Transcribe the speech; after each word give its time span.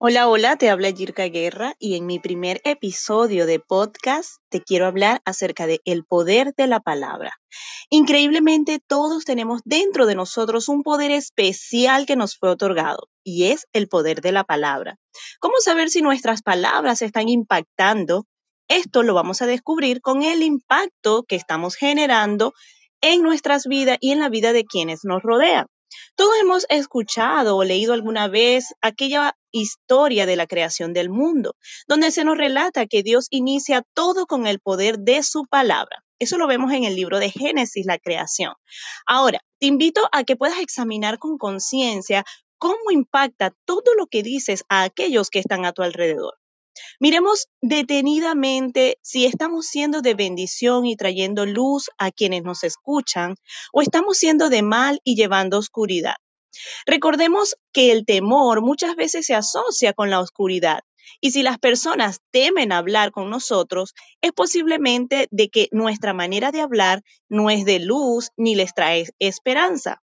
Hola, 0.00 0.28
hola, 0.28 0.54
te 0.54 0.70
habla 0.70 0.90
Yirka 0.90 1.24
Guerra 1.24 1.74
y 1.80 1.96
en 1.96 2.06
mi 2.06 2.20
primer 2.20 2.60
episodio 2.62 3.46
de 3.46 3.58
podcast 3.58 4.36
te 4.48 4.62
quiero 4.62 4.86
hablar 4.86 5.20
acerca 5.24 5.66
de 5.66 5.80
el 5.84 6.04
poder 6.04 6.54
de 6.56 6.68
la 6.68 6.78
palabra. 6.78 7.32
Increíblemente 7.90 8.78
todos 8.78 9.24
tenemos 9.24 9.60
dentro 9.64 10.06
de 10.06 10.14
nosotros 10.14 10.68
un 10.68 10.84
poder 10.84 11.10
especial 11.10 12.06
que 12.06 12.14
nos 12.14 12.36
fue 12.38 12.48
otorgado 12.48 13.08
y 13.24 13.46
es 13.46 13.66
el 13.72 13.88
poder 13.88 14.20
de 14.20 14.30
la 14.30 14.44
palabra. 14.44 15.00
¿Cómo 15.40 15.54
saber 15.58 15.90
si 15.90 16.00
nuestras 16.00 16.42
palabras 16.42 17.02
están 17.02 17.28
impactando? 17.28 18.24
Esto 18.68 19.02
lo 19.02 19.14
vamos 19.14 19.42
a 19.42 19.46
descubrir 19.46 20.00
con 20.00 20.22
el 20.22 20.44
impacto 20.44 21.24
que 21.24 21.34
estamos 21.34 21.74
generando 21.74 22.52
en 23.00 23.20
nuestras 23.24 23.66
vidas 23.66 23.98
y 24.00 24.12
en 24.12 24.20
la 24.20 24.28
vida 24.28 24.52
de 24.52 24.64
quienes 24.64 25.00
nos 25.02 25.24
rodean. 25.24 25.66
Todos 26.16 26.32
hemos 26.40 26.66
escuchado 26.68 27.56
o 27.56 27.64
leído 27.64 27.92
alguna 27.92 28.28
vez 28.28 28.74
aquella 28.80 29.36
historia 29.52 30.26
de 30.26 30.36
la 30.36 30.46
creación 30.46 30.92
del 30.92 31.10
mundo, 31.10 31.54
donde 31.86 32.10
se 32.10 32.24
nos 32.24 32.36
relata 32.36 32.86
que 32.86 33.02
Dios 33.02 33.26
inicia 33.30 33.82
todo 33.94 34.26
con 34.26 34.46
el 34.46 34.60
poder 34.60 34.98
de 34.98 35.22
su 35.22 35.44
palabra. 35.46 36.04
Eso 36.18 36.36
lo 36.36 36.46
vemos 36.46 36.72
en 36.72 36.84
el 36.84 36.96
libro 36.96 37.18
de 37.18 37.30
Génesis, 37.30 37.86
la 37.86 37.98
creación. 37.98 38.54
Ahora, 39.06 39.40
te 39.60 39.66
invito 39.66 40.08
a 40.12 40.24
que 40.24 40.36
puedas 40.36 40.58
examinar 40.58 41.18
con 41.18 41.38
conciencia 41.38 42.24
cómo 42.58 42.90
impacta 42.90 43.54
todo 43.64 43.94
lo 43.96 44.06
que 44.06 44.22
dices 44.22 44.64
a 44.68 44.82
aquellos 44.82 45.30
que 45.30 45.38
están 45.38 45.64
a 45.64 45.72
tu 45.72 45.82
alrededor. 45.82 46.34
Miremos 47.00 47.48
detenidamente 47.60 48.98
si 49.02 49.26
estamos 49.26 49.66
siendo 49.66 50.00
de 50.00 50.14
bendición 50.14 50.86
y 50.86 50.96
trayendo 50.96 51.46
luz 51.46 51.90
a 51.98 52.10
quienes 52.10 52.42
nos 52.42 52.64
escuchan 52.64 53.34
o 53.72 53.82
estamos 53.82 54.18
siendo 54.18 54.48
de 54.48 54.62
mal 54.62 55.00
y 55.04 55.16
llevando 55.16 55.58
oscuridad. 55.58 56.16
Recordemos 56.86 57.56
que 57.72 57.92
el 57.92 58.04
temor 58.04 58.62
muchas 58.62 58.96
veces 58.96 59.26
se 59.26 59.34
asocia 59.34 59.92
con 59.92 60.10
la 60.10 60.20
oscuridad. 60.20 60.80
Y 61.20 61.30
si 61.30 61.42
las 61.42 61.58
personas 61.58 62.20
temen 62.30 62.72
hablar 62.72 63.12
con 63.12 63.30
nosotros, 63.30 63.94
es 64.20 64.32
posiblemente 64.32 65.26
de 65.30 65.48
que 65.48 65.68
nuestra 65.72 66.12
manera 66.12 66.52
de 66.52 66.60
hablar 66.60 67.02
no 67.28 67.50
es 67.50 67.64
de 67.64 67.78
luz 67.78 68.30
ni 68.36 68.54
les 68.54 68.74
trae 68.74 69.06
esperanza. 69.18 70.02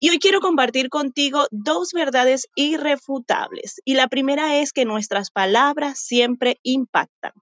Y 0.00 0.10
hoy 0.10 0.20
quiero 0.20 0.40
compartir 0.40 0.90
contigo 0.90 1.46
dos 1.50 1.92
verdades 1.92 2.48
irrefutables. 2.54 3.80
Y 3.84 3.94
la 3.94 4.06
primera 4.06 4.56
es 4.60 4.72
que 4.72 4.84
nuestras 4.84 5.30
palabras 5.32 5.98
siempre 5.98 6.60
impactan. 6.62 7.32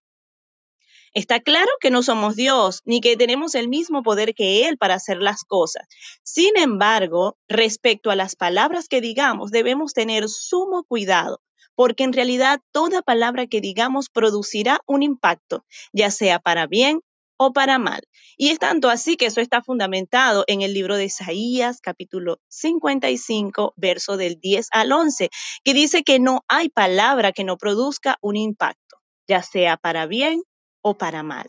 Está 1.12 1.40
claro 1.40 1.70
que 1.80 1.90
no 1.90 2.02
somos 2.02 2.34
Dios, 2.34 2.80
ni 2.84 3.00
que 3.00 3.16
tenemos 3.16 3.54
el 3.54 3.68
mismo 3.68 4.02
poder 4.02 4.34
que 4.34 4.68
Él 4.68 4.78
para 4.78 4.94
hacer 4.94 5.18
las 5.18 5.44
cosas. 5.44 5.86
Sin 6.22 6.56
embargo, 6.56 7.36
respecto 7.48 8.10
a 8.10 8.16
las 8.16 8.36
palabras 8.36 8.88
que 8.88 9.00
digamos, 9.00 9.50
debemos 9.50 9.92
tener 9.92 10.28
sumo 10.28 10.84
cuidado, 10.84 11.40
porque 11.74 12.04
en 12.04 12.12
realidad 12.12 12.60
toda 12.72 13.02
palabra 13.02 13.46
que 13.46 13.60
digamos 13.60 14.08
producirá 14.08 14.80
un 14.86 15.02
impacto, 15.02 15.64
ya 15.92 16.10
sea 16.10 16.38
para 16.38 16.66
bien 16.66 17.00
o 17.36 17.52
para 17.52 17.78
mal. 17.78 18.02
Y 18.36 18.50
es 18.50 18.58
tanto 18.58 18.88
así 18.88 19.16
que 19.16 19.26
eso 19.26 19.40
está 19.40 19.62
fundamentado 19.62 20.44
en 20.46 20.62
el 20.62 20.74
libro 20.74 20.96
de 20.96 21.06
Isaías, 21.06 21.80
capítulo 21.80 22.38
55, 22.48 23.74
verso 23.76 24.16
del 24.16 24.38
10 24.40 24.68
al 24.72 24.92
11, 24.92 25.30
que 25.64 25.74
dice 25.74 26.02
que 26.02 26.18
no 26.18 26.44
hay 26.48 26.68
palabra 26.68 27.32
que 27.32 27.44
no 27.44 27.56
produzca 27.56 28.16
un 28.20 28.36
impacto, 28.36 28.96
ya 29.28 29.42
sea 29.42 29.76
para 29.76 30.06
bien 30.06 30.42
o 30.82 30.96
para 30.96 31.22
mal. 31.22 31.46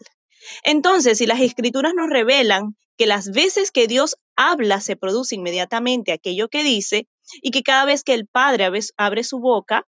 Entonces, 0.63 1.17
si 1.17 1.25
las 1.25 1.41
escrituras 1.41 1.93
nos 1.95 2.09
revelan 2.09 2.75
que 2.97 3.05
las 3.05 3.29
veces 3.31 3.71
que 3.71 3.87
Dios 3.87 4.15
habla 4.35 4.81
se 4.81 4.95
produce 4.95 5.35
inmediatamente 5.35 6.11
aquello 6.11 6.49
que 6.49 6.63
dice 6.63 7.07
y 7.41 7.51
que 7.51 7.63
cada 7.63 7.85
vez 7.85 8.03
que 8.03 8.13
el 8.13 8.27
Padre 8.27 8.67
abre 8.97 9.23
su 9.23 9.39
boca, 9.39 9.85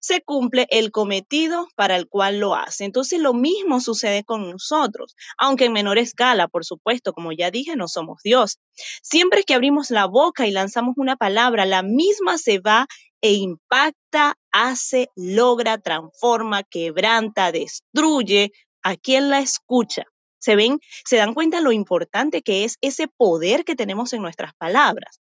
se 0.00 0.22
cumple 0.22 0.66
el 0.70 0.90
cometido 0.90 1.68
para 1.76 1.96
el 1.96 2.08
cual 2.08 2.40
lo 2.40 2.54
hace. 2.54 2.84
Entonces 2.84 3.20
lo 3.20 3.34
mismo 3.34 3.80
sucede 3.80 4.24
con 4.24 4.50
nosotros, 4.50 5.14
aunque 5.38 5.66
en 5.66 5.72
menor 5.72 5.98
escala, 5.98 6.48
por 6.48 6.64
supuesto, 6.64 7.12
como 7.12 7.32
ya 7.32 7.50
dije, 7.50 7.76
no 7.76 7.86
somos 7.86 8.20
Dios. 8.24 8.58
Siempre 9.02 9.44
que 9.44 9.54
abrimos 9.54 9.90
la 9.90 10.06
boca 10.06 10.46
y 10.46 10.50
lanzamos 10.50 10.94
una 10.96 11.16
palabra, 11.16 11.66
la 11.66 11.82
misma 11.82 12.38
se 12.38 12.58
va 12.58 12.86
e 13.20 13.34
impacta, 13.34 14.34
hace, 14.50 15.08
logra, 15.14 15.78
transforma, 15.78 16.62
quebranta, 16.62 17.52
destruye 17.52 18.50
a 18.82 18.96
quien 18.96 19.28
la 19.28 19.40
escucha. 19.40 20.04
¿Se 20.38 20.56
ven? 20.56 20.80
¿Se 21.04 21.16
dan 21.16 21.34
cuenta 21.34 21.60
lo 21.60 21.70
importante 21.70 22.40
que 22.40 22.64
es 22.64 22.78
ese 22.80 23.08
poder 23.08 23.64
que 23.64 23.76
tenemos 23.76 24.14
en 24.14 24.22
nuestras 24.22 24.54
palabras? 24.54 25.19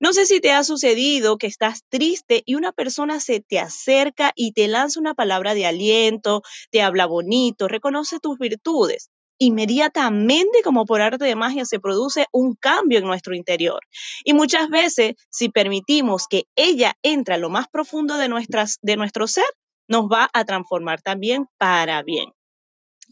No 0.00 0.12
sé 0.12 0.26
si 0.26 0.40
te 0.40 0.52
ha 0.52 0.64
sucedido 0.64 1.38
que 1.38 1.46
estás 1.46 1.82
triste 1.88 2.42
y 2.46 2.54
una 2.54 2.72
persona 2.72 3.20
se 3.20 3.40
te 3.40 3.58
acerca 3.58 4.32
y 4.34 4.52
te 4.52 4.68
lanza 4.68 5.00
una 5.00 5.14
palabra 5.14 5.54
de 5.54 5.66
aliento, 5.66 6.42
te 6.70 6.82
habla 6.82 7.06
bonito, 7.06 7.68
reconoce 7.68 8.18
tus 8.20 8.38
virtudes. 8.38 9.10
Inmediatamente, 9.40 10.62
como 10.64 10.84
por 10.84 11.00
arte 11.00 11.24
de 11.24 11.36
magia, 11.36 11.64
se 11.64 11.78
produce 11.78 12.26
un 12.32 12.54
cambio 12.56 12.98
en 12.98 13.04
nuestro 13.04 13.34
interior. 13.36 13.80
Y 14.24 14.34
muchas 14.34 14.68
veces, 14.68 15.14
si 15.30 15.48
permitimos 15.48 16.26
que 16.28 16.44
ella 16.56 16.96
entre 17.02 17.34
a 17.34 17.38
lo 17.38 17.48
más 17.48 17.68
profundo 17.68 18.16
de, 18.16 18.28
nuestras, 18.28 18.78
de 18.82 18.96
nuestro 18.96 19.28
ser, 19.28 19.46
nos 19.88 20.06
va 20.06 20.28
a 20.32 20.44
transformar 20.44 21.02
también 21.02 21.46
para 21.56 22.02
bien. 22.02 22.37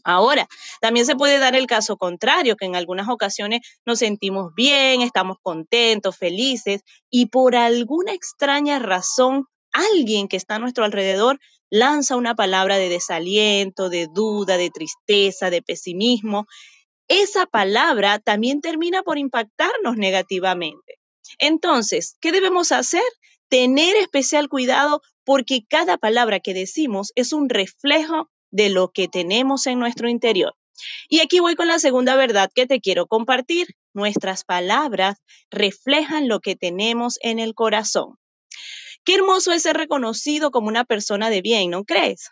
Ahora, 0.09 0.47
también 0.79 1.05
se 1.05 1.17
puede 1.17 1.37
dar 1.37 1.53
el 1.53 1.67
caso 1.67 1.97
contrario, 1.97 2.55
que 2.55 2.63
en 2.63 2.77
algunas 2.77 3.09
ocasiones 3.09 3.59
nos 3.85 3.99
sentimos 3.99 4.53
bien, 4.55 5.01
estamos 5.01 5.35
contentos, 5.41 6.15
felices, 6.15 6.79
y 7.09 7.25
por 7.25 7.57
alguna 7.57 8.13
extraña 8.13 8.79
razón, 8.79 9.47
alguien 9.73 10.29
que 10.29 10.37
está 10.37 10.55
a 10.55 10.59
nuestro 10.59 10.85
alrededor 10.85 11.41
lanza 11.69 12.15
una 12.15 12.35
palabra 12.35 12.77
de 12.77 12.87
desaliento, 12.87 13.89
de 13.89 14.07
duda, 14.07 14.55
de 14.55 14.69
tristeza, 14.69 15.49
de 15.49 15.61
pesimismo. 15.61 16.45
Esa 17.09 17.45
palabra 17.45 18.19
también 18.19 18.61
termina 18.61 19.03
por 19.03 19.17
impactarnos 19.17 19.97
negativamente. 19.97 20.99
Entonces, 21.37 22.15
¿qué 22.21 22.31
debemos 22.31 22.71
hacer? 22.71 23.03
Tener 23.49 23.97
especial 23.97 24.47
cuidado 24.47 25.01
porque 25.25 25.65
cada 25.67 25.97
palabra 25.97 26.39
que 26.39 26.53
decimos 26.53 27.11
es 27.15 27.33
un 27.33 27.49
reflejo 27.49 28.29
de 28.51 28.69
lo 28.69 28.89
que 28.89 29.07
tenemos 29.07 29.67
en 29.67 29.79
nuestro 29.79 30.09
interior. 30.09 30.53
Y 31.09 31.21
aquí 31.21 31.39
voy 31.39 31.55
con 31.55 31.67
la 31.67 31.79
segunda 31.79 32.15
verdad 32.15 32.49
que 32.53 32.67
te 32.67 32.79
quiero 32.79 33.07
compartir. 33.07 33.75
Nuestras 33.93 34.43
palabras 34.43 35.17
reflejan 35.49 36.27
lo 36.27 36.39
que 36.39 36.55
tenemos 36.55 37.17
en 37.21 37.39
el 37.39 37.55
corazón. 37.55 38.17
Qué 39.03 39.15
hermoso 39.15 39.53
es 39.53 39.63
ser 39.63 39.77
reconocido 39.77 40.51
como 40.51 40.67
una 40.67 40.83
persona 40.83 41.29
de 41.29 41.41
bien, 41.41 41.71
¿no 41.71 41.83
crees? 41.83 42.31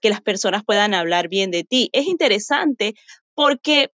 Que 0.00 0.10
las 0.10 0.20
personas 0.20 0.64
puedan 0.64 0.92
hablar 0.92 1.28
bien 1.28 1.50
de 1.50 1.64
ti. 1.64 1.90
Es 1.92 2.06
interesante 2.06 2.94
porque 3.34 3.90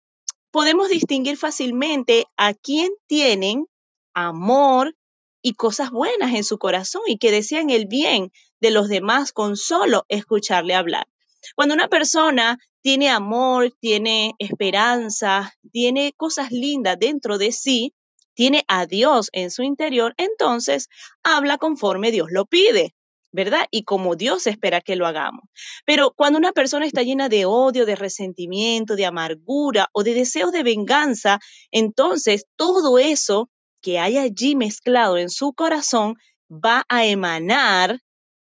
podemos 0.50 0.88
distinguir 0.88 1.36
fácilmente 1.36 2.26
a 2.36 2.54
quién 2.54 2.92
tienen 3.06 3.66
amor 4.14 4.94
y 5.42 5.54
cosas 5.54 5.90
buenas 5.90 6.34
en 6.34 6.44
su 6.44 6.58
corazón 6.58 7.02
y 7.06 7.18
que 7.18 7.32
desean 7.32 7.70
el 7.70 7.86
bien 7.86 8.30
de 8.60 8.70
los 8.70 8.88
demás 8.88 9.32
con 9.32 9.56
solo 9.56 10.04
escucharle 10.08 10.74
hablar. 10.74 11.08
Cuando 11.54 11.74
una 11.74 11.88
persona 11.88 12.58
tiene 12.82 13.10
amor, 13.10 13.72
tiene 13.80 14.34
esperanza, 14.38 15.52
tiene 15.70 16.12
cosas 16.16 16.50
lindas 16.50 16.98
dentro 16.98 17.38
de 17.38 17.52
sí, 17.52 17.94
tiene 18.34 18.64
a 18.68 18.86
Dios 18.86 19.28
en 19.32 19.50
su 19.50 19.62
interior, 19.62 20.14
entonces 20.16 20.88
habla 21.22 21.58
conforme 21.58 22.10
Dios 22.10 22.28
lo 22.30 22.46
pide. 22.46 22.94
¿verdad? 23.34 23.66
Y 23.70 23.84
como 23.84 24.14
Dios 24.14 24.46
espera 24.46 24.82
que 24.82 24.94
lo 24.94 25.06
hagamos. 25.06 25.44
Pero 25.86 26.12
cuando 26.14 26.38
una 26.38 26.52
persona 26.52 26.84
está 26.84 27.02
llena 27.02 27.30
de 27.30 27.46
odio, 27.46 27.86
de 27.86 27.96
resentimiento, 27.96 28.94
de 28.94 29.06
amargura 29.06 29.88
o 29.92 30.02
de 30.02 30.12
deseo 30.12 30.50
de 30.50 30.62
venganza, 30.62 31.40
entonces 31.70 32.44
todo 32.56 32.98
eso 32.98 33.48
que 33.80 33.98
hay 33.98 34.18
allí 34.18 34.54
mezclado 34.54 35.16
en 35.16 35.30
su 35.30 35.54
corazón 35.54 36.16
va 36.50 36.84
a 36.88 37.06
emanar 37.06 38.00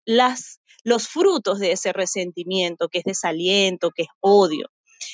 las 0.04 0.60
los 0.86 1.08
frutos 1.08 1.58
de 1.58 1.72
ese 1.72 1.92
resentimiento, 1.92 2.88
que 2.88 2.98
es 2.98 3.04
desaliento, 3.04 3.90
que 3.90 4.02
es 4.02 4.08
odio. 4.20 4.68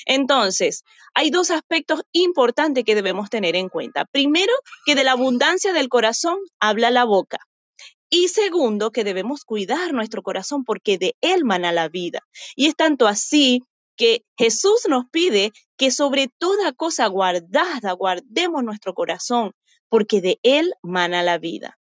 Entonces, 0.05 0.83
hay 1.15 1.31
dos 1.31 1.49
aspectos 1.49 2.03
importantes 2.11 2.83
que 2.83 2.93
debemos 2.93 3.31
tener 3.31 3.55
en 3.55 3.69
cuenta. 3.69 4.05
Primero, 4.05 4.53
que 4.85 4.93
de 4.93 5.03
la 5.03 5.13
abundancia 5.13 5.73
del 5.73 5.89
corazón 5.89 6.37
habla 6.59 6.91
la 6.91 7.05
boca. 7.05 7.39
Y 8.11 8.27
segundo, 8.27 8.91
que 8.91 9.03
debemos 9.03 9.45
cuidar 9.45 9.93
nuestro 9.93 10.21
corazón 10.21 10.63
porque 10.63 10.99
de 10.99 11.15
él 11.21 11.43
mana 11.43 11.71
la 11.71 11.89
vida. 11.89 12.19
Y 12.55 12.67
es 12.67 12.75
tanto 12.75 13.07
así 13.07 13.63
que 13.97 14.23
Jesús 14.37 14.83
nos 14.87 15.05
pide 15.11 15.51
que 15.75 15.89
sobre 15.89 16.27
toda 16.37 16.71
cosa 16.73 17.07
guardada 17.07 17.93
guardemos 17.93 18.63
nuestro 18.63 18.93
corazón 18.93 19.53
porque 19.89 20.21
de 20.21 20.39
él 20.43 20.71
mana 20.83 21.23
la 21.23 21.39
vida. 21.39 21.79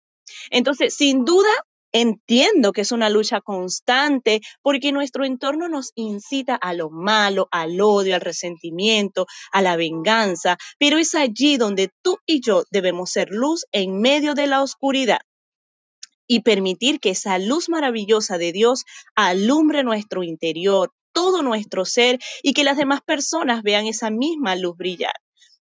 Entonces, 0.49 0.95
sin 0.95 1.23
duda, 1.23 1.51
Entiendo 1.97 2.73
que 2.73 2.81
es 2.81 2.91
una 2.91 3.09
lucha 3.09 3.39
constante 3.39 4.41
porque 4.61 4.91
nuestro 4.91 5.23
entorno 5.23 5.69
nos 5.69 5.93
incita 5.95 6.53
a 6.55 6.73
lo 6.73 6.89
malo, 6.89 7.47
al 7.51 7.79
odio, 7.79 8.15
al 8.15 8.21
resentimiento, 8.21 9.27
a 9.53 9.61
la 9.61 9.77
venganza, 9.77 10.57
pero 10.77 10.97
es 10.97 11.15
allí 11.15 11.55
donde 11.55 11.91
tú 12.01 12.17
y 12.25 12.41
yo 12.41 12.65
debemos 12.69 13.11
ser 13.11 13.29
luz 13.31 13.65
en 13.71 14.01
medio 14.01 14.33
de 14.33 14.47
la 14.47 14.61
oscuridad. 14.61 15.19
y 16.27 16.41
permitir 16.41 16.99
que 16.99 17.11
esa 17.11 17.37
luz 17.39 17.69
maravillosa 17.69 18.37
de 18.37 18.51
Dios 18.51 18.83
alumbre 19.15 19.83
nuestro 19.83 20.23
interior, 20.23 20.91
todo 21.13 21.41
nuestro 21.43 21.85
ser 21.85 22.19
y 22.43 22.53
que 22.53 22.63
las 22.63 22.77
demás 22.77 23.01
personas 23.05 23.63
vean 23.63 23.85
esa 23.87 24.09
misma 24.09 24.55
luz 24.55 24.75
brillar. 24.77 25.13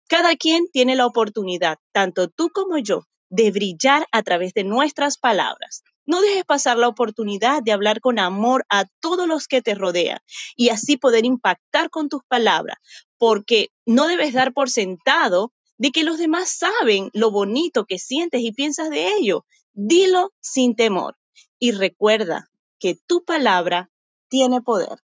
Cada 0.08 0.36
quien 0.36 0.68
tiene 0.72 0.96
la 0.96 1.06
oportunidad, 1.06 1.78
tanto 1.94 2.30
tú 2.30 2.50
como 2.54 2.78
yo, 2.80 3.04
de 3.30 3.52
brillar 3.52 4.08
a 4.12 4.24
través 4.24 4.54
de 4.54 4.64
nuestras 4.64 5.18
palabras. 5.18 5.84
No 6.06 6.22
dejes 6.22 6.44
pasar 6.44 6.78
la 6.78 6.88
oportunidad 6.88 7.64
de 7.64 7.72
hablar 7.72 8.02
con 8.02 8.20
amor 8.20 8.66
a 8.70 8.86
todos 9.00 9.28
los 9.28 9.48
que 9.48 9.62
te 9.62 9.74
rodean 9.74 10.20
y 10.56 10.70
así 10.70 10.98
poder 10.98 11.26
impactar 11.26 11.90
con 11.90 12.10
tus 12.10 12.22
palabras, 12.28 12.78
porque 13.18 13.70
no 13.86 14.08
debes 14.08 14.34
dar 14.34 14.54
por 14.54 14.70
sentado 14.70 15.54
de 15.78 15.92
que 15.92 16.04
los 16.04 16.18
demás 16.18 16.50
saben 16.50 17.10
lo 17.14 17.32
bonito 17.32 17.86
que 17.86 18.00
sientes 18.00 18.42
y 18.42 18.52
piensas 18.52 18.90
de 18.90 19.14
ello. 19.14 19.46
Dilo 19.74 20.32
sin 20.42 20.76
temor 20.76 21.18
y 21.58 21.72
recuerda 21.72 22.50
que 22.80 22.96
tu 23.08 23.24
palabra 23.24 23.90
tiene 24.28 24.62
poder. 24.62 25.00